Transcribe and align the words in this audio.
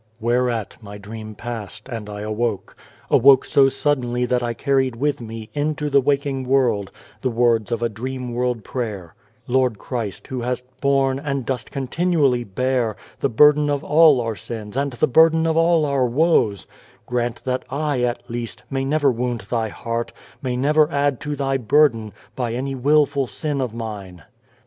Whereat 0.19 0.77
my 0.81 0.97
dream 0.97 1.35
passed, 1.35 1.87
and 1.87 2.09
I 2.09 2.21
awoke 2.21 2.75
awoke 3.11 3.45
so 3.45 3.69
suddenly 3.69 4.25
that 4.25 4.41
I 4.41 4.55
carried 4.55 4.95
with 4.95 5.21
me, 5.21 5.51
into 5.53 5.91
the 5.91 6.01
waking 6.01 6.43
world, 6.45 6.89
the 7.21 7.29
words 7.29 7.71
of 7.71 7.83
a 7.83 7.87
dream 7.87 8.33
world 8.33 8.63
prayer:" 8.63 9.13
Lord 9.47 9.77
Christ, 9.77 10.25
who 10.25 10.41
hast 10.41 10.65
borne, 10.81 11.19
and 11.19 11.45
dost 11.45 11.69
continually 11.69 12.43
bear, 12.43 12.95
the 13.19 13.29
burden 13.29 13.69
of 13.69 13.83
all 13.83 14.19
our 14.21 14.35
sins 14.35 14.75
and 14.75 14.91
the 14.93 15.05
burden 15.05 15.45
of 15.45 15.55
all 15.55 15.85
our 15.85 16.07
woes, 16.07 16.65
grant 17.05 17.43
that 17.43 17.63
I, 17.69 18.01
at 18.01 18.27
least, 18.27 18.63
may 18.71 18.83
never 18.83 19.11
wound 19.11 19.41
Thy 19.51 19.69
heart, 19.69 20.13
may 20.41 20.57
never 20.57 20.89
add 20.91 21.19
to 21.19 21.35
Thy 21.35 21.57
burden, 21.57 22.11
by 22.35 22.53
any 22.55 22.73
wilful 22.73 23.27
sin 23.27 23.61
of 23.61 23.71
mine 23.75 24.23